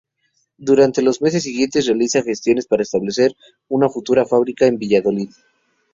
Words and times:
Durante 0.57 1.03
los 1.03 1.21
meses 1.21 1.43
siguientes 1.43 1.85
realiza 1.85 2.23
gestiones 2.23 2.65
para 2.65 2.81
establecer 2.81 3.35
la 3.69 3.87
futura 3.87 4.25
fábrica 4.25 4.65
en 4.65 4.79
Valladolid. 4.79 5.29